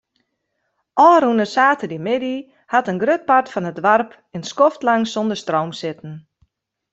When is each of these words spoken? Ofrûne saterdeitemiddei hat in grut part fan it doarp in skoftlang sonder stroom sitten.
Ofrûne 1.11 1.45
saterdeitemiddei 1.55 2.37
hat 2.71 2.89
in 2.91 3.01
grut 3.03 3.23
part 3.29 3.47
fan 3.53 3.69
it 3.71 3.77
doarp 3.83 4.11
in 4.35 4.43
skoftlang 4.49 5.03
sonder 5.13 5.37
stroom 5.43 5.71
sitten. 5.81 6.13